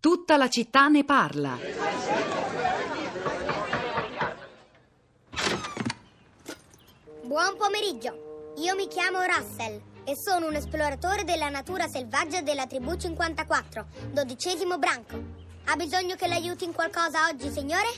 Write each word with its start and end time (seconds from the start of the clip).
Tutta 0.00 0.36
la 0.36 0.48
città 0.48 0.88
ne 0.88 1.04
parla. 1.04 1.58
Buon 7.22 7.56
pomeriggio, 7.56 8.52
io 8.56 8.74
mi 8.74 8.88
chiamo 8.88 9.18
Russell 9.22 9.80
e 10.04 10.16
sono 10.16 10.46
un 10.46 10.54
esploratore 10.54 11.24
della 11.24 11.48
natura 11.50 11.86
selvaggia 11.86 12.40
della 12.40 12.66
tribù 12.66 12.94
54, 12.96 13.86
dodicesimo 14.10 14.78
branco. 14.78 15.22
Ha 15.66 15.76
bisogno 15.76 16.14
che 16.16 16.26
l'aiuti 16.26 16.64
in 16.64 16.72
qualcosa 16.72 17.28
oggi, 17.30 17.50
signore? 17.50 17.88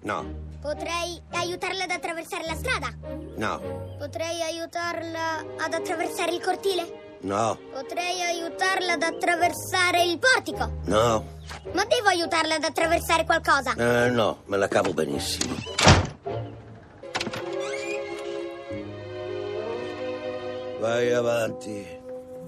No, 0.00 0.46
Potrei 0.60 1.20
aiutarla 1.32 1.84
ad 1.84 1.90
attraversare 1.90 2.44
la 2.46 2.54
strada? 2.54 2.88
no, 3.36 3.96
Potrei 3.98 4.42
aiutarla 4.42 5.44
ad 5.58 5.72
attraversare 5.74 6.32
il 6.32 6.40
cortile? 6.42 7.07
No, 7.20 7.58
Potrei 7.72 8.20
aiutarla 8.22 8.92
ad 8.92 9.02
attraversare 9.02 10.02
il 10.04 10.18
portico? 10.18 10.70
no, 10.84 11.36
Ma 11.72 11.84
devo 11.84 12.08
aiutarla 12.08 12.54
ad 12.56 12.64
attraversare 12.64 13.24
qualcosa? 13.24 13.72
eh, 13.76 14.10
no, 14.10 14.42
me 14.46 14.56
la 14.56 14.68
cavo 14.68 14.92
benissimo. 14.92 15.54
Vai 20.80 21.12
avanti. 21.12 21.96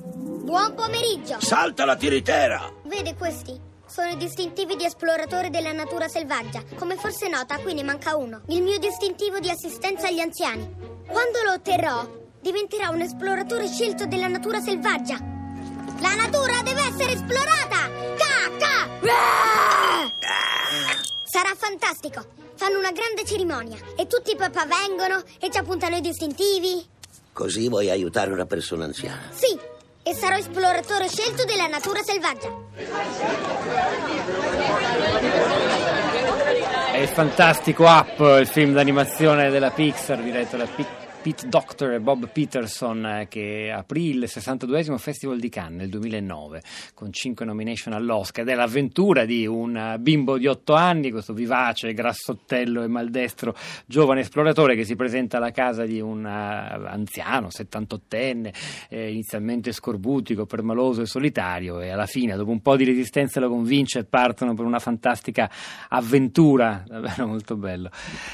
Buon 0.05 0.75
pomeriggio! 0.75 1.41
Salta 1.41 1.85
la 1.85 1.97
tiritera! 1.97 2.73
Vede 2.85 3.15
questi? 3.17 3.59
Sono 3.87 4.09
i 4.11 4.17
distintivi 4.17 4.77
di 4.77 4.85
esploratore 4.85 5.51
della 5.51 5.73
natura 5.73 6.07
selvaggia. 6.09 6.63
Come 6.79 6.95
forse 6.97 7.29
nota, 7.29 7.59
qui 7.59 7.75
ne 7.75 7.83
manca 7.83 8.17
uno. 8.17 8.43
Il 8.47 8.63
mio 8.63 8.79
distintivo 8.79 9.41
di 9.41 9.51
assistenza 9.51 10.07
agli 10.07 10.21
anziani. 10.21 10.63
Quando 11.09 11.43
lo 11.45 11.53
otterrò, 11.55 12.09
diventerò 12.41 12.91
un 12.91 13.01
esploratore 13.03 13.67
scelto 13.69 14.07
della 14.07 14.29
natura 14.29 14.61
selvaggia. 14.61 15.19
La 16.01 16.15
natura 16.15 16.63
deve 16.63 16.81
essere 16.81 17.13
esplorata! 17.13 17.91
Ca, 18.17 18.51
ca! 18.59 18.89
Ra! 19.01 20.09
Sarà 21.25 21.55
fantastico! 21.57 22.25
Fanno 22.57 22.79
una 22.79 22.93
grande 22.93 23.25
cerimonia 23.25 23.77
e 23.97 24.07
tutti 24.07 24.33
i 24.33 24.37
papà 24.37 24.67
vengono 24.67 25.23
e 25.39 25.51
ci 25.51 25.59
appuntano 25.59 25.97
i 25.97 26.01
distintivi. 26.01 26.87
Così 27.33 27.69
vuoi 27.69 27.89
aiutare 27.91 28.33
una 28.33 28.45
persona 28.45 28.85
anziana. 28.85 29.31
Sì, 29.31 29.59
e 30.03 30.15
sarò 30.15 30.37
esploratore 30.37 31.09
scelto 31.09 31.45
della 31.45 31.67
natura 31.67 32.03
selvaggia. 32.03 32.53
È 36.93 36.99
il 36.99 37.09
fantastico 37.09 37.85
Up, 37.85 38.19
il 38.41 38.47
film 38.47 38.75
d'animazione 38.75 39.51
della 39.51 39.71
Pixar 39.71 40.21
diretto 40.23 40.57
da 40.57 40.67
Pi- 40.67 40.87
Pete 41.23 41.49
Doctor 41.49 41.93
e 41.93 42.01
Bob 42.01 42.31
Peterson 42.33 43.05
eh, 43.05 43.29
che 43.29 43.71
aprì 43.71 44.09
il 44.09 44.25
62esimo 44.27 44.97
Festival 44.97 45.39
di 45.39 45.51
Cannes 45.51 45.81
nel 45.81 45.91
2009 45.91 46.63
con 46.95 47.13
cinque 47.13 47.45
nomination 47.45 47.93
all'Oscar 47.93 48.43
ed 48.43 48.51
è 48.51 48.55
l'avventura 48.55 49.27
di 49.27 49.47
un 49.47 49.77
eh, 49.77 49.99
bimbo 49.99 50.39
di 50.39 50.47
8 50.47 50.73
anni, 50.73 51.11
questo 51.11 51.35
vivace, 51.35 51.93
grassottello 51.93 52.83
e 52.83 52.87
maldestro 52.87 53.55
giovane 53.85 54.21
esploratore 54.21 54.75
che 54.75 54.85
si 54.85 54.97
presenta 54.97 55.37
alla 55.37 55.51
casa 55.51 55.85
di 55.85 56.01
un 56.01 56.25
eh, 56.25 56.89
anziano, 56.89 57.49
78enne, 57.49 58.55
eh, 58.89 59.11
inizialmente 59.11 59.73
scorbutico, 59.73 60.47
permaloso 60.47 61.03
e 61.03 61.07
solitario 61.07 61.81
e 61.81 61.91
alla 61.91 62.07
fine 62.07 62.35
dopo 62.35 62.51
un 62.51 62.63
po' 62.63 62.77
di 62.77 62.85
resistenza 62.85 63.41
lo 63.41 63.51
convince 63.51 63.99
e 63.99 64.05
partono 64.05 64.55
per 64.55 64.65
una 64.65 64.79
fantastica 64.79 65.51
avventura, 65.91 66.83
davvero 66.89 67.27
molto 67.27 67.57
bello. 67.57 67.91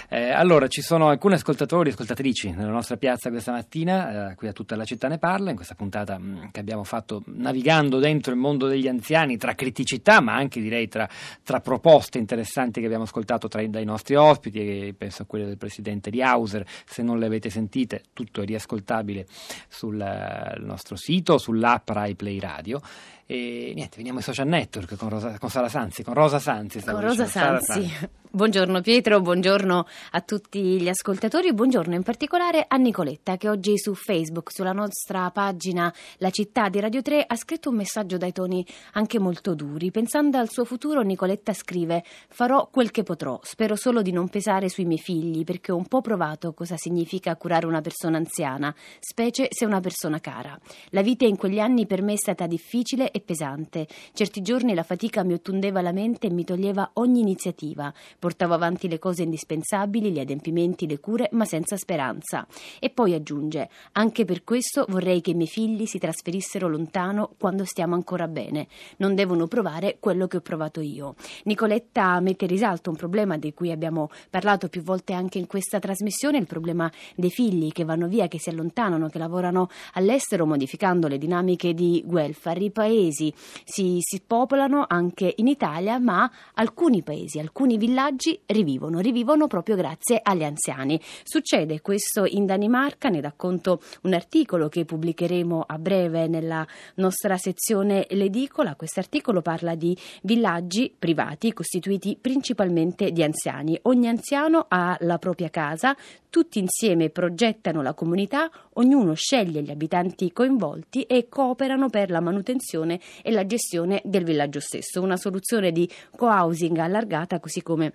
Eh, 0.08 0.30
allora, 0.30 0.68
ci 0.68 0.82
sono 0.82 1.08
alcuni 1.08 1.34
ascoltatori 1.34 1.88
e 1.88 1.92
ascoltatrici 1.92 2.50
nella 2.52 2.74
nostra 2.76 2.96
piazza 2.96 3.30
questa 3.30 3.52
mattina, 3.52 4.30
eh, 4.30 4.34
qui 4.34 4.48
a 4.48 4.52
tutta 4.52 4.76
la 4.76 4.84
città 4.84 5.08
ne 5.08 5.18
parla, 5.18 5.50
in 5.50 5.56
questa 5.56 5.74
puntata 5.74 6.18
mh, 6.18 6.50
che 6.52 6.60
abbiamo 6.60 6.84
fatto 6.84 7.22
navigando 7.26 7.98
dentro 7.98 8.32
il 8.32 8.38
mondo 8.38 8.66
degli 8.68 8.86
anziani, 8.86 9.36
tra 9.36 9.54
criticità 9.54 10.20
ma 10.20 10.34
anche 10.34 10.60
direi 10.60 10.88
tra, 10.88 11.08
tra 11.42 11.60
proposte 11.60 12.18
interessanti 12.18 12.80
che 12.80 12.86
abbiamo 12.86 13.04
ascoltato 13.04 13.48
tra, 13.48 13.66
dai 13.66 13.84
nostri 13.84 14.14
ospiti, 14.14 14.94
penso 14.96 15.22
a 15.22 15.26
quelle 15.26 15.46
del 15.46 15.58
presidente 15.58 16.10
di 16.10 16.22
Hauser, 16.22 16.64
se 16.84 17.02
non 17.02 17.18
le 17.18 17.26
avete 17.26 17.50
sentite 17.50 18.02
tutto 18.12 18.42
è 18.42 18.44
riascoltabile 18.44 19.26
sul 19.68 20.00
eh, 20.00 20.58
nostro 20.60 20.96
sito, 20.96 21.38
sull'app 21.38 21.88
Rai 21.88 22.14
Play 22.14 22.38
Radio. 22.38 22.80
E 23.28 23.72
niente, 23.74 23.96
veniamo 23.96 24.18
ai 24.18 24.24
social 24.24 24.46
network 24.46 24.94
con 24.94 25.08
Rosa, 25.08 25.36
con 25.36 25.50
Sara 25.50 25.68
Sanzi, 25.68 26.04
con 26.04 26.14
Rosa 26.14 26.38
Sanzi. 26.38 26.80
Con 26.80 27.00
Rosa 27.00 27.26
Sanzi. 27.26 27.92
Buongiorno 28.36 28.82
Pietro, 28.82 29.22
buongiorno 29.22 29.86
a 30.10 30.20
tutti 30.20 30.60
gli 30.78 30.90
ascoltatori, 30.90 31.54
buongiorno 31.54 31.94
in 31.94 32.02
particolare 32.02 32.66
a 32.68 32.76
Nicoletta 32.76 33.38
che 33.38 33.48
oggi 33.48 33.78
su 33.78 33.94
Facebook, 33.94 34.52
sulla 34.52 34.72
nostra 34.72 35.30
pagina 35.30 35.90
La 36.18 36.28
città 36.28 36.68
di 36.68 36.78
Radio 36.78 37.00
3, 37.00 37.24
ha 37.26 37.34
scritto 37.34 37.70
un 37.70 37.76
messaggio 37.76 38.18
dai 38.18 38.32
toni 38.32 38.66
anche 38.92 39.18
molto 39.18 39.54
duri. 39.54 39.90
Pensando 39.90 40.36
al 40.36 40.50
suo 40.50 40.66
futuro, 40.66 41.00
Nicoletta 41.00 41.54
scrive: 41.54 42.04
Farò 42.28 42.68
quel 42.70 42.90
che 42.90 43.04
potrò, 43.04 43.40
spero 43.42 43.74
solo 43.74 44.02
di 44.02 44.12
non 44.12 44.28
pesare 44.28 44.68
sui 44.68 44.84
miei 44.84 44.98
figli 44.98 45.42
perché 45.44 45.72
ho 45.72 45.76
un 45.76 45.86
po' 45.86 46.02
provato 46.02 46.52
cosa 46.52 46.76
significa 46.76 47.34
curare 47.36 47.64
una 47.64 47.80
persona 47.80 48.18
anziana, 48.18 48.74
specie 49.00 49.46
se 49.48 49.64
è 49.64 49.66
una 49.68 49.80
persona 49.80 50.20
cara. 50.20 50.58
La 50.90 51.00
vita 51.00 51.24
in 51.24 51.36
quegli 51.36 51.60
anni 51.60 51.86
per 51.86 52.02
me 52.02 52.12
è 52.12 52.18
stata 52.18 52.46
difficile 52.46 53.12
e 53.16 53.20
pesante. 53.20 53.86
Certi 54.12 54.42
giorni 54.42 54.74
la 54.74 54.82
fatica 54.82 55.24
mi 55.24 55.32
ottundeva 55.32 55.80
la 55.80 55.92
mente 55.92 56.26
e 56.26 56.30
mi 56.30 56.44
toglieva 56.44 56.90
ogni 56.94 57.20
iniziativa. 57.20 57.92
Portavo 58.18 58.52
avanti 58.52 58.88
le 58.88 58.98
cose 58.98 59.22
indispensabili, 59.22 60.12
gli 60.12 60.20
adempimenti, 60.20 60.86
le 60.86 61.00
cure, 61.00 61.28
ma 61.32 61.46
senza 61.46 61.76
speranza. 61.76 62.46
E 62.78 62.90
poi 62.90 63.14
aggiunge: 63.14 63.70
Anche 63.92 64.24
per 64.24 64.44
questo 64.44 64.84
vorrei 64.88 65.22
che 65.22 65.30
i 65.30 65.34
miei 65.34 65.48
figli 65.48 65.86
si 65.86 65.98
trasferissero 65.98 66.68
lontano 66.68 67.30
quando 67.38 67.64
stiamo 67.64 67.94
ancora 67.94 68.28
bene. 68.28 68.68
Non 68.98 69.14
devono 69.14 69.46
provare 69.46 69.96
quello 69.98 70.26
che 70.26 70.36
ho 70.36 70.40
provato 70.40 70.80
io. 70.80 71.14
Nicoletta 71.44 72.20
mette 72.20 72.44
in 72.44 72.50
risalto 72.50 72.90
un 72.90 72.96
problema 72.96 73.38
di 73.38 73.54
cui 73.54 73.70
abbiamo 73.70 74.10
parlato 74.28 74.68
più 74.68 74.82
volte 74.82 75.14
anche 75.14 75.38
in 75.38 75.46
questa 75.46 75.78
trasmissione, 75.78 76.36
il 76.36 76.46
problema 76.46 76.90
dei 77.14 77.30
figli 77.30 77.72
che 77.72 77.84
vanno 77.84 78.08
via, 78.08 78.28
che 78.28 78.38
si 78.38 78.50
allontanano, 78.50 79.08
che 79.08 79.18
lavorano 79.18 79.68
all'estero, 79.94 80.44
modificando 80.44 81.08
le 81.08 81.16
dinamiche 81.16 81.72
di 81.72 82.04
welfare. 82.06 82.60
I 82.60 82.70
paesi 82.70 83.04
si, 83.12 83.32
si 83.64 84.22
popolano 84.26 84.84
anche 84.88 85.32
in 85.36 85.48
Italia, 85.48 85.98
ma 85.98 86.30
alcuni 86.54 87.02
paesi, 87.02 87.38
alcuni 87.38 87.76
villaggi 87.76 88.38
rivivono, 88.46 89.00
rivivono 89.00 89.46
proprio 89.46 89.76
grazie 89.76 90.20
agli 90.22 90.44
anziani. 90.44 91.00
Succede 91.24 91.80
questo 91.80 92.24
in 92.24 92.46
Danimarca, 92.46 93.08
ne 93.08 93.20
racconto 93.20 93.80
un 94.02 94.14
articolo 94.14 94.68
che 94.68 94.84
pubblicheremo 94.84 95.64
a 95.66 95.78
breve 95.78 96.26
nella 96.26 96.66
nostra 96.96 97.36
sezione 97.36 98.06
L'edicola. 98.10 98.76
Questo 98.76 99.00
articolo 99.00 99.42
parla 99.42 99.74
di 99.74 99.96
villaggi 100.22 100.94
privati 100.96 101.52
costituiti 101.52 102.18
principalmente 102.20 103.10
di 103.10 103.22
anziani. 103.22 103.78
Ogni 103.82 104.08
anziano 104.08 104.66
ha 104.68 104.96
la 105.00 105.18
propria 105.18 105.50
casa, 105.50 105.96
tutti 106.28 106.58
insieme 106.58 107.08
progettano 107.08 107.82
la 107.82 107.94
comunità, 107.94 108.50
ognuno 108.74 109.14
sceglie 109.14 109.62
gli 109.62 109.70
abitanti 109.70 110.32
coinvolti 110.32 111.02
e 111.02 111.28
cooperano 111.28 111.88
per 111.88 112.10
la 112.10 112.20
manutenzione 112.20 112.95
e 113.22 113.30
la 113.30 113.46
gestione 113.46 114.00
del 114.04 114.24
villaggio 114.24 114.60
stesso. 114.60 115.00
Una 115.02 115.16
soluzione 115.16 115.72
di 115.72 115.88
co-housing 116.16 116.76
allargata, 116.78 117.40
così 117.40 117.62
come 117.62 117.92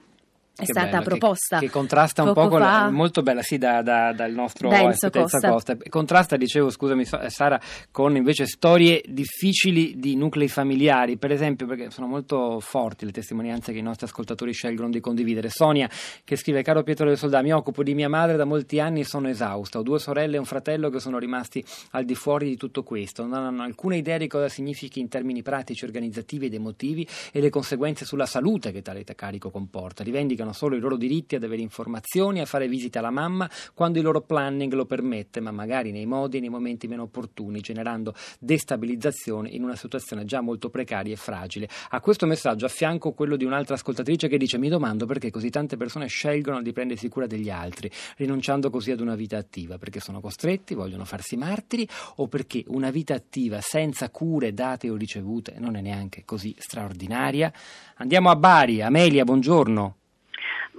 è 0.53 0.65
Che 0.65 0.71
stata 0.73 0.87
bello, 0.87 0.97
che- 1.03 1.09
proposta 1.09 1.59
Che, 1.59 1.69
contrasta 1.69 2.23
un 2.23 2.33
po' 2.33 2.47
con 2.49 2.61
fa 2.61 2.89
molto 2.89 3.21
bella, 3.23 3.41
sì, 3.41 3.57
da, 3.57 3.81
da- 3.81 4.11
dal 4.13 4.31
nostro 4.31 4.69
Enzo 4.71 5.09
Enzo 5.11 5.39
Costa. 5.39 5.77
Contrasta, 5.89 6.35
dicevo, 6.37 6.69
scusami, 6.69 7.05
Sa- 7.05 7.29
Sara, 7.29 7.59
con 7.89 8.15
invece 8.15 8.45
storie 8.45 9.01
difficili 9.07 9.97
di 9.97 10.15
nuclei 10.15 10.47
familiari, 10.49 11.17
per 11.17 11.31
esempio, 11.31 11.65
perché 11.65 11.89
sono 11.89 12.07
molto 12.07 12.59
forti 12.59 13.05
le 13.05 13.11
testimonianze 13.11 13.71
che 13.71 13.79
i 13.79 13.81
nostri 13.81 14.05
ascoltatori 14.05 14.51
scelgono 14.53 14.89
di 14.89 14.99
condividere. 14.99 15.49
Sonia, 15.49 15.89
che 16.23 16.35
scrive: 16.35 16.61
Caro 16.63 16.83
Pietro 16.83 17.07
del 17.07 17.17
Soldà, 17.17 17.41
mi 17.41 17.53
occupo 17.53 17.81
di 17.81 17.93
mia 17.95 18.09
madre 18.09 18.35
da 18.37 18.45
molti 18.45 18.79
anni 18.79 18.99
e 18.99 19.05
sono 19.05 19.29
esausta. 19.29 19.79
Ho 19.79 19.83
due 19.83 19.99
sorelle 19.99 20.35
e 20.35 20.39
un 20.39 20.45
fratello 20.45 20.89
che 20.89 20.99
sono 20.99 21.17
rimasti 21.17 21.63
al 21.91 22.05
di 22.05 22.13
fuori 22.15 22.47
di 22.47 22.57
tutto 22.57 22.83
questo. 22.83 23.25
Non 23.25 23.43
hanno 23.45 23.63
alcuna 23.63 23.95
idea 23.95 24.17
di 24.17 24.27
cosa 24.27 24.49
significhi 24.49 24.99
in 24.99 25.07
termini 25.07 25.41
pratici, 25.41 25.85
organizzativi 25.85 26.45
ed 26.47 26.53
emotivi 26.53 27.07
e 27.31 27.39
le 27.39 27.49
conseguenze 27.49 28.05
sulla 28.05 28.25
salute 28.25 28.71
che 28.71 28.81
tale 28.81 29.03
carico 29.15 29.49
comporta. 29.49 30.03
Rivendicano 30.41 30.53
solo 30.53 30.75
i 30.75 30.79
loro 30.79 30.97
diritti 30.97 31.35
ad 31.35 31.43
avere 31.43 31.61
informazioni, 31.61 32.41
a 32.41 32.45
fare 32.45 32.67
visite 32.67 32.97
alla 32.97 33.11
mamma 33.11 33.49
quando 33.73 33.99
il 33.99 34.03
loro 34.03 34.21
planning 34.21 34.73
lo 34.73 34.85
permette, 34.85 35.39
ma 35.39 35.51
magari 35.51 35.91
nei 35.91 36.05
modi 36.05 36.37
e 36.37 36.39
nei 36.39 36.49
momenti 36.49 36.87
meno 36.87 37.03
opportuni, 37.03 37.61
generando 37.61 38.13
destabilizzazione 38.39 39.49
in 39.49 39.63
una 39.63 39.75
situazione 39.75 40.25
già 40.25 40.41
molto 40.41 40.69
precaria 40.69 41.13
e 41.13 41.17
fragile. 41.17 41.69
A 41.89 41.99
questo 41.99 42.25
messaggio 42.25 42.65
affianco 42.65 43.13
quello 43.13 43.35
di 43.35 43.45
un'altra 43.45 43.75
ascoltatrice 43.75 44.27
che 44.27 44.37
dice: 44.37 44.57
Mi 44.57 44.69
domando 44.69 45.05
perché 45.05 45.29
così 45.29 45.49
tante 45.49 45.77
persone 45.77 46.07
scelgono 46.07 46.61
di 46.61 46.71
prendersi 46.71 47.07
cura 47.07 47.27
degli 47.27 47.49
altri, 47.49 47.89
rinunciando 48.17 48.69
così 48.69 48.91
ad 48.91 48.99
una 48.99 49.15
vita 49.15 49.37
attiva, 49.37 49.77
perché 49.77 49.99
sono 49.99 50.21
costretti, 50.21 50.73
vogliono 50.73 51.05
farsi 51.05 51.37
martiri 51.37 51.87
o 52.15 52.27
perché 52.27 52.63
una 52.67 52.89
vita 52.89 53.13
attiva 53.13 53.61
senza 53.61 54.09
cure 54.09 54.53
date 54.53 54.89
o 54.89 54.95
ricevute 54.95 55.55
non 55.59 55.75
è 55.75 55.81
neanche 55.81 56.23
così 56.25 56.55
straordinaria. 56.57 57.51
Andiamo 57.97 58.29
a 58.29 58.35
Bari, 58.35 58.81
Amelia, 58.81 59.23
buongiorno. 59.23 59.95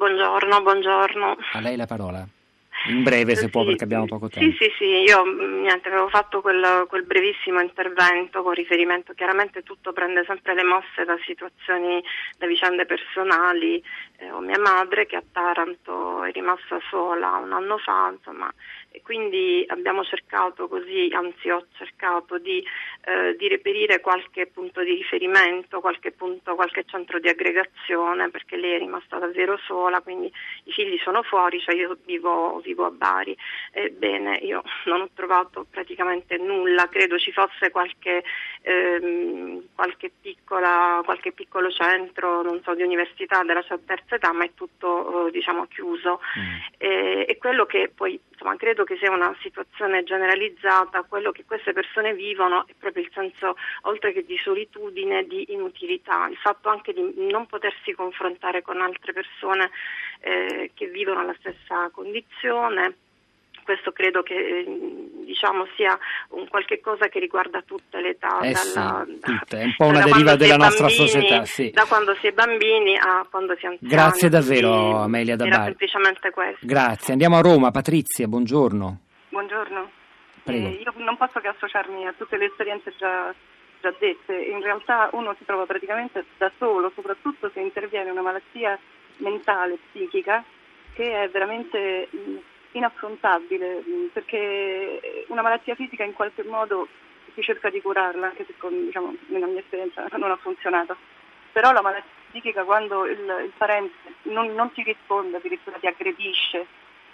Buongiorno, 0.03 0.63
buongiorno. 0.63 1.37
A 1.53 1.61
lei 1.61 1.77
la 1.77 1.87
parola. 1.87 2.27
In 2.89 3.03
breve 3.03 3.35
se 3.35 3.43
sì, 3.43 3.51
può 3.51 3.65
perché 3.65 3.85
abbiamo 3.85 4.07
poco 4.07 4.29
tempo. 4.29 4.51
Sì, 4.51 4.65
sì, 4.65 4.73
sì, 4.79 4.85
io 4.85 5.25
mm, 5.25 5.61
niente, 5.61 5.89
avevo 5.89 6.09
fatto 6.09 6.41
quel, 6.41 6.87
quel, 6.89 7.05
brevissimo 7.05 7.61
intervento 7.61 8.43
con 8.43 8.53
riferimento, 8.53 9.13
chiaramente 9.13 9.63
tutto 9.63 9.93
prende 9.93 10.25
sempre 10.27 10.55
le 10.55 10.65
mosse 10.65 11.05
da 11.05 11.17
situazioni, 11.25 12.03
da 12.39 12.47
vicende 12.47 12.87
personali. 12.87 13.83
Eh, 14.17 14.31
ho 14.31 14.41
mia 14.41 14.59
madre 14.59 15.07
che 15.07 15.17
a 15.17 15.23
Taranto 15.31 16.25
è 16.25 16.33
rimasta 16.33 16.81
sola 16.89 17.37
un 17.37 17.53
anno 17.53 17.79
fa, 17.79 18.11
insomma, 18.13 18.53
e 18.93 19.01
quindi 19.03 19.65
abbiamo 19.69 20.05
cercato 20.05 20.69
così, 20.69 21.11
anzi 21.13 21.49
ho 21.49 21.65
cercato 21.77 22.39
di, 22.39 22.65
eh, 23.05 23.35
di, 23.37 23.49
reperire 23.49 24.01
qualche 24.01 24.47
punto 24.47 24.83
di 24.83 24.95
riferimento, 24.95 25.81
qualche, 25.81 26.13
punto, 26.13 26.55
qualche 26.55 26.85
centro 26.87 27.19
di 27.19 27.29
aggregazione 27.29 28.29
perché 28.31 28.57
lei 28.57 28.75
è 28.75 28.79
rimasta 28.79 29.19
davvero 29.19 29.59
sola, 29.67 30.01
quindi 30.03 30.31
i 30.65 30.73
figli 30.73 30.99
sono 31.03 31.23
fuori, 31.23 31.59
cioè 31.61 31.75
io 31.75 31.97
vivo, 32.05 32.61
vivo 32.63 32.72
a 32.81 32.91
Bari. 32.91 33.37
Ebbene, 33.71 34.37
io 34.39 34.63
non 34.87 35.03
ho 35.03 35.09
trovato 35.15 35.67
praticamente 35.71 36.37
nulla, 36.39 36.89
credo 36.89 37.19
ci 37.19 37.33
fosse 37.33 37.71
qualche, 37.71 38.25
ehm, 38.63 39.69
qualche, 39.75 40.11
piccola, 40.21 41.01
qualche 41.05 41.33
piccolo 41.33 41.71
centro, 41.71 42.43
non 42.43 42.61
so, 42.63 42.75
di 42.75 42.83
università 42.83 43.43
della 43.43 43.65
terza 43.85 44.17
età, 44.17 44.33
ma 44.33 44.45
è 44.45 44.51
tutto 44.55 45.27
eh, 45.27 45.31
diciamo 45.31 45.67
chiuso. 45.67 46.21
Mm. 46.39 46.57
E, 46.79 47.27
e 47.29 47.39
quello 47.39 47.67
che 47.67 47.91
poi 47.95 48.19
insomma, 48.43 48.57
credo 48.57 48.85
che 48.85 48.97
sia 48.97 49.11
una 49.11 49.35
situazione 49.41 50.03
generalizzata, 50.03 51.03
quello 51.03 51.31
che 51.31 51.45
queste 51.45 51.73
persone 51.73 52.13
vivono 52.15 52.67
è 52.67 52.73
proprio 52.79 53.05
il 53.05 53.11
senso, 53.15 53.57
oltre 53.83 54.13
che 54.13 54.25
di 54.25 54.37
solitudine, 54.37 55.25
di 55.27 55.53
inutilità, 55.53 56.27
il 56.29 56.37
fatto 56.37 56.69
anche 56.69 56.93
di 56.93 57.13
non 57.31 57.47
potersi 57.47 57.93
confrontare 57.93 58.63
con 58.63 58.81
altre 58.81 59.13
persone 59.13 59.71
eh, 60.23 60.71
che 60.75 60.87
vivono 60.87 61.25
la 61.25 61.35
stessa 61.39 61.91
condizione 61.93 62.95
questo 63.63 63.93
credo 63.93 64.23
che 64.23 64.35
eh, 64.35 64.65
diciamo, 65.25 65.67
sia 65.77 65.99
un 66.31 66.49
qualche 66.49 66.81
cosa 66.81 67.09
che 67.09 67.19
riguarda 67.19 67.63
tutte 67.63 68.01
le 68.01 68.11
età. 68.11 68.41
Eh 68.41 68.53
dalla, 68.53 69.05
sì, 69.07 69.19
tutte. 69.21 69.61
È 69.61 69.65
un 69.65 69.75
po' 69.77 69.87
una 69.87 70.03
deriva 70.03 70.37
della 70.37 70.57
nostra 70.57 70.87
bambini, 70.87 71.09
società. 71.09 71.45
Sì. 71.45 71.71
Da 71.71 71.85
quando 71.87 72.15
si 72.17 72.27
è 72.27 72.33
bambini 72.33 72.97
a 72.97 73.27
quando 73.31 73.55
si 73.57 73.65
è 73.65 73.69
anziani. 73.69 73.93
Grazie 73.93 74.29
davvero 74.29 74.97
Amelia 74.99 75.37
Dabari. 75.37 75.55
Era 75.55 75.65
semplicemente 75.65 76.31
questo. 76.31 76.67
Grazie. 76.67 77.13
Andiamo 77.13 77.37
a 77.37 77.41
Roma. 77.41 77.71
Patrizia, 77.71 78.27
buongiorno. 78.27 78.99
Buongiorno. 79.29 79.91
Eh, 80.45 80.83
io 80.85 80.93
non 80.97 81.17
posso 81.17 81.39
che 81.39 81.49
associarmi 81.49 82.07
a 82.07 82.15
tutte 82.17 82.37
le 82.37 82.47
esperienze 82.47 82.93
già, 82.99 83.33
già 83.81 83.95
dette. 83.99 84.35
In 84.35 84.61
realtà 84.61 85.09
uno 85.13 85.35
si 85.39 85.45
trova 85.45 85.67
praticamente 85.67 86.25
da 86.37 86.51
solo, 86.59 86.91
soprattutto 86.95 87.49
se 87.55 87.61
interviene 87.61 88.11
una 88.11 88.23
malattia 88.23 88.77
mentale, 89.23 89.79
psichica, 89.91 90.45
che 90.93 91.23
è 91.23 91.29
veramente 91.31 92.09
inaffrontabile 92.73 93.83
mm, 93.87 94.07
perché 94.13 95.25
una 95.29 95.43
malattia 95.43 95.75
fisica 95.75 96.05
in 96.05 96.13
qualche 96.13 96.43
modo 96.43 96.89
si 97.35 97.43
cerca 97.43 97.71
di 97.71 97.81
curarla, 97.81 98.27
anche 98.27 98.45
se 98.47 98.55
con, 98.59 98.73
diciamo, 98.85 99.15
nella 99.29 99.47
mia 99.47 99.61
esperienza 99.61 100.07
non 100.17 100.31
ha 100.31 100.37
funzionato. 100.37 100.97
Però 101.53 101.73
la 101.73 101.83
malattia 101.83 102.11
psichica 102.31 102.65
quando 102.65 103.07
il, 103.07 103.19
il 103.19 103.53
parente 103.57 103.95
non, 104.23 104.55
non, 104.55 104.73
ti 104.73 104.83
risponde, 104.83 105.37
addirittura 105.37 105.79
ti 105.79 105.87
aggredisce, 105.87 106.67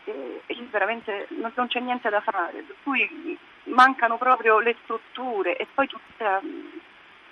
eh, 0.04 0.40
veramente 0.70 1.26
non, 1.30 1.52
non, 1.54 1.66
c'è 1.66 1.80
niente 1.80 2.08
da 2.08 2.20
fare, 2.20 2.62
per 2.62 2.76
cui 2.82 3.38
mancano 3.64 4.16
proprio 4.16 4.60
le 4.60 4.76
strutture 4.82 5.56
e 5.56 5.66
poi 5.72 5.86
tutta 5.86 6.24
la, 6.24 6.40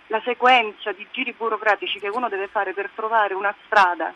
la 0.08 0.20
sequenza 0.24 0.92
di 0.92 1.06
giri 1.10 1.32
burocratici 1.32 1.98
che 1.98 2.08
uno 2.08 2.28
deve 2.28 2.48
fare 2.48 2.72
per 2.72 2.90
trovare 2.94 3.34
una 3.34 3.54
strada 3.64 4.12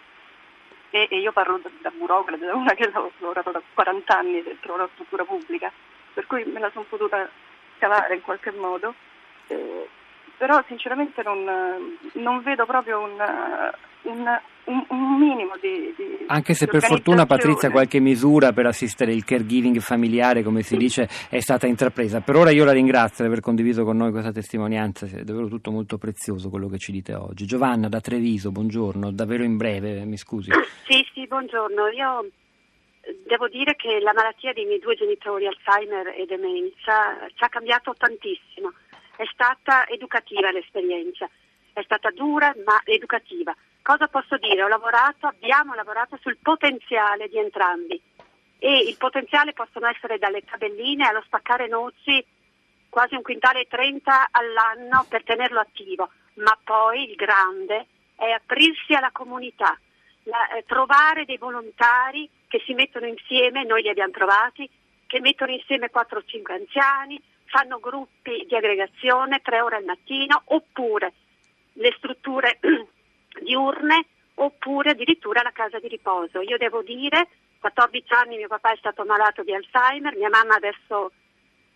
e, 0.90 1.08
e 1.10 1.18
io 1.18 1.32
parlo 1.32 1.58
da, 1.58 1.70
da 1.80 1.90
burocrate, 1.90 2.44
da 2.44 2.54
una 2.54 2.74
che 2.74 2.84
ha 2.84 2.90
lavorato 3.18 3.50
da 3.50 3.62
40 3.74 4.16
anni 4.16 4.42
dentro 4.42 4.74
una 4.74 4.88
struttura 4.92 5.24
pubblica, 5.24 5.72
per 6.12 6.26
cui 6.26 6.44
me 6.44 6.60
la 6.60 6.70
sono 6.70 6.84
potuta 6.88 7.28
scavare 7.76 8.14
in 8.14 8.22
qualche 8.22 8.50
modo, 8.52 8.94
eh, 9.46 9.88
però 10.36 10.62
sinceramente 10.66 11.22
non, 11.22 11.98
non 12.12 12.42
vedo 12.42 12.66
proprio 12.66 13.00
un, 13.00 13.72
un, 14.02 14.40
un, 14.64 14.84
un 14.88 15.18
minimo 15.18 15.56
di, 15.60 15.94
di 15.96 16.24
Anche 16.26 16.54
se 16.54 16.66
per 16.66 16.82
fortuna 16.82 17.26
Patrizia 17.26 17.70
qualche 17.70 18.00
misura 18.00 18.52
per 18.52 18.66
assistere 18.66 19.12
il 19.12 19.24
caregiving 19.24 19.78
familiare, 19.78 20.42
come 20.42 20.62
si 20.62 20.76
dice, 20.76 21.08
è 21.28 21.40
stata 21.40 21.66
intrapresa. 21.66 22.20
Per 22.20 22.36
ora 22.36 22.50
io 22.50 22.64
la 22.64 22.72
ringrazio 22.72 23.24
di 23.24 23.30
aver 23.30 23.42
condiviso 23.42 23.84
con 23.84 23.96
noi 23.96 24.10
questa 24.10 24.32
testimonianza, 24.32 25.06
è 25.06 25.22
davvero 25.22 25.48
tutto 25.48 25.70
molto 25.70 25.98
prezioso 25.98 26.48
quello 26.50 26.68
che 26.68 26.78
ci 26.78 26.92
dite 26.92 27.14
oggi. 27.14 27.46
Giovanna 27.46 27.88
da 27.88 28.00
Treviso, 28.00 28.50
buongiorno, 28.50 29.10
davvero 29.12 29.42
in 29.42 29.56
breve, 29.56 30.04
mi 30.04 30.16
scusi. 30.16 30.50
Sì, 30.90 31.06
sì, 31.14 31.24
buongiorno. 31.26 31.86
Io 31.88 32.26
devo 33.26 33.48
dire 33.48 33.76
che 33.76 34.00
la 34.00 34.12
malattia 34.12 34.52
dei 34.52 34.64
miei 34.64 34.80
due 34.80 34.96
genitori, 34.96 35.46
Alzheimer 35.46 36.08
e 36.08 36.26
demenza, 36.26 37.26
ci 37.34 37.44
ha 37.44 37.48
cambiato 37.48 37.94
tantissimo. 37.96 38.72
È 39.16 39.24
stata 39.32 39.86
educativa 39.86 40.50
l'esperienza, 40.50 41.28
è 41.72 41.82
stata 41.82 42.10
dura 42.10 42.52
ma 42.64 42.80
educativa. 42.84 43.54
Cosa 43.90 44.06
posso 44.06 44.36
dire? 44.36 44.62
Ho 44.62 44.68
lavorato, 44.68 45.26
abbiamo 45.26 45.74
lavorato 45.74 46.16
sul 46.20 46.36
potenziale 46.40 47.26
di 47.26 47.38
entrambi 47.38 48.00
e 48.56 48.82
il 48.86 48.96
potenziale 48.96 49.52
possono 49.52 49.88
essere 49.88 50.16
dalle 50.16 50.44
tabelline 50.44 51.08
allo 51.08 51.22
spaccare 51.22 51.66
noci 51.66 52.24
quasi 52.88 53.16
un 53.16 53.22
quintale 53.22 53.62
e 53.62 53.66
30 53.68 54.28
all'anno 54.30 55.06
per 55.08 55.24
tenerlo 55.24 55.58
attivo, 55.58 56.08
ma 56.34 56.56
poi 56.62 57.10
il 57.10 57.16
grande 57.16 57.86
è 58.14 58.30
aprirsi 58.30 58.94
alla 58.94 59.10
comunità, 59.10 59.76
la, 60.22 60.50
eh, 60.50 60.64
trovare 60.66 61.24
dei 61.24 61.38
volontari 61.38 62.30
che 62.46 62.62
si 62.64 62.74
mettono 62.74 63.06
insieme, 63.06 63.64
noi 63.64 63.82
li 63.82 63.88
abbiamo 63.88 64.12
trovati, 64.12 64.70
che 65.08 65.18
mettono 65.18 65.50
insieme 65.50 65.90
4 65.90 66.16
o 66.16 66.22
5 66.24 66.54
anziani, 66.54 67.20
fanno 67.46 67.80
gruppi 67.80 68.46
di 68.46 68.54
aggregazione 68.54 69.40
tre 69.40 69.60
ore 69.60 69.78
al 69.78 69.84
mattino, 69.84 70.42
oppure 70.44 71.12
le 71.72 71.92
strutture 71.96 72.60
diurne 73.50 74.06
oppure 74.34 74.90
addirittura 74.90 75.42
la 75.42 75.52
casa 75.52 75.78
di 75.78 75.88
riposo. 75.88 76.40
Io 76.40 76.56
devo 76.56 76.82
dire, 76.82 77.28
14 77.58 78.12
anni 78.14 78.36
mio 78.36 78.48
papà 78.48 78.72
è 78.72 78.76
stato 78.78 79.04
malato 79.04 79.42
di 79.42 79.52
Alzheimer, 79.52 80.16
mia 80.16 80.30
mamma 80.30 80.54
adesso 80.54 81.12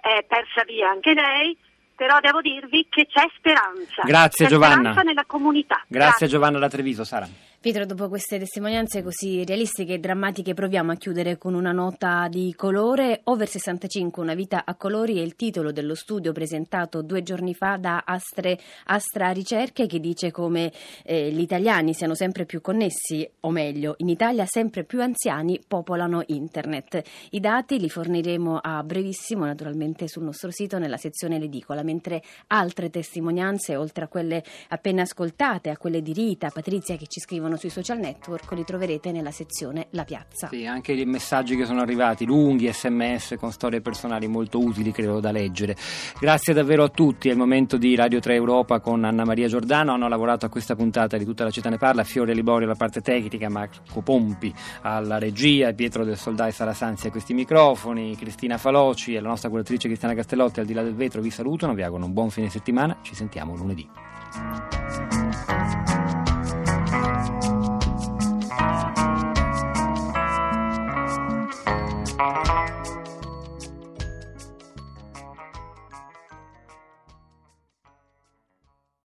è 0.00 0.24
persa 0.26 0.64
via 0.64 0.88
anche 0.90 1.12
lei, 1.12 1.56
però 1.94 2.20
devo 2.20 2.40
dirvi 2.40 2.86
che 2.88 3.06
c'è 3.06 3.26
speranza. 3.36 4.02
Grazie 4.04 4.46
c'è 4.46 4.50
Giovanna. 4.50 4.74
Speranza 4.74 5.02
nella 5.02 5.24
comunità. 5.26 5.82
Grazie, 5.86 5.98
Grazie. 5.98 6.26
Giovanna 6.28 6.58
da 6.58 6.68
Treviso, 6.68 7.04
Sara. 7.04 7.28
Pietro, 7.64 7.86
dopo 7.86 8.10
queste 8.10 8.38
testimonianze 8.38 9.02
così 9.02 9.42
realistiche 9.42 9.94
e 9.94 9.98
drammatiche, 9.98 10.52
proviamo 10.52 10.92
a 10.92 10.96
chiudere 10.96 11.38
con 11.38 11.54
una 11.54 11.72
nota 11.72 12.28
di 12.28 12.52
colore. 12.54 13.22
Over 13.24 13.48
65, 13.48 14.22
una 14.22 14.34
vita 14.34 14.66
a 14.66 14.74
colori 14.74 15.16
è 15.16 15.22
il 15.22 15.34
titolo 15.34 15.72
dello 15.72 15.94
studio 15.94 16.32
presentato 16.32 17.00
due 17.00 17.22
giorni 17.22 17.54
fa 17.54 17.78
da 17.78 18.02
Astre, 18.04 18.60
Astra 18.84 19.30
Ricerche 19.30 19.86
che 19.86 19.98
dice 19.98 20.30
come 20.30 20.70
eh, 21.04 21.30
gli 21.30 21.40
italiani 21.40 21.94
siano 21.94 22.14
sempre 22.14 22.44
più 22.44 22.60
connessi, 22.60 23.26
o 23.40 23.50
meglio, 23.50 23.94
in 23.96 24.10
Italia 24.10 24.44
sempre 24.44 24.84
più 24.84 25.00
anziani 25.00 25.58
popolano 25.66 26.22
internet. 26.26 27.02
I 27.30 27.40
dati 27.40 27.80
li 27.80 27.88
forniremo 27.88 28.58
a 28.60 28.82
brevissimo, 28.82 29.46
naturalmente, 29.46 30.06
sul 30.06 30.24
nostro 30.24 30.50
sito 30.50 30.76
nella 30.76 30.98
sezione 30.98 31.38
l'edicola, 31.38 31.82
mentre 31.82 32.22
altre 32.48 32.90
testimonianze, 32.90 33.74
oltre 33.74 34.04
a 34.04 34.08
quelle 34.08 34.44
appena 34.68 35.00
ascoltate, 35.00 35.70
a 35.70 35.78
quelle 35.78 36.02
di 36.02 36.12
Rita, 36.12 36.50
Patrizia 36.50 36.96
che 36.96 37.06
ci 37.06 37.20
scrivono 37.20 37.52
sui 37.56 37.70
social 37.70 37.98
network 37.98 38.50
li 38.52 38.64
troverete 38.64 39.12
nella 39.12 39.30
sezione 39.30 39.86
La 39.90 40.04
Piazza. 40.04 40.48
Sì, 40.48 40.66
anche 40.66 40.92
i 40.92 41.04
messaggi 41.04 41.56
che 41.56 41.64
sono 41.64 41.80
arrivati, 41.80 42.24
lunghi 42.24 42.72
sms 42.72 43.36
con 43.38 43.52
storie 43.52 43.80
personali 43.80 44.26
molto 44.26 44.58
utili, 44.58 44.92
credo, 44.92 45.20
da 45.20 45.30
leggere. 45.30 45.76
Grazie 46.18 46.54
davvero 46.54 46.84
a 46.84 46.88
tutti, 46.88 47.28
è 47.28 47.32
il 47.32 47.38
momento 47.38 47.76
di 47.76 47.94
Radio 47.94 48.20
3 48.20 48.34
Europa 48.34 48.80
con 48.80 49.04
Anna 49.04 49.24
Maria 49.24 49.48
Giordano, 49.48 49.92
hanno 49.92 50.08
lavorato 50.08 50.46
a 50.46 50.48
questa 50.48 50.74
puntata 50.74 51.16
di 51.16 51.24
tutta 51.24 51.44
la 51.44 51.50
città 51.50 51.68
ne 51.68 51.78
parla, 51.78 52.04
Fiore 52.04 52.34
Liborio 52.34 52.66
alla 52.66 52.76
parte 52.76 53.00
tecnica, 53.00 53.48
Marco 53.48 54.02
Pompi 54.02 54.52
alla 54.82 55.18
regia, 55.18 55.72
Pietro 55.72 56.04
del 56.04 56.16
Soldai 56.16 56.52
Sarasanzi 56.52 57.08
a 57.08 57.10
questi 57.10 57.34
microfoni, 57.34 58.16
Cristina 58.16 58.58
Faloci 58.58 59.14
e 59.14 59.20
la 59.20 59.28
nostra 59.28 59.48
curatrice 59.48 59.88
Cristiana 59.88 60.14
Castellotti 60.14 60.60
al 60.60 60.66
di 60.66 60.74
là 60.74 60.82
del 60.82 60.94
vetro 60.94 61.20
vi 61.20 61.30
salutano, 61.30 61.74
vi 61.74 61.82
auguro 61.82 62.04
un 62.04 62.12
buon 62.12 62.30
fine 62.30 62.48
settimana, 62.48 62.98
ci 63.02 63.14
sentiamo 63.14 63.54
lunedì. 63.54 63.88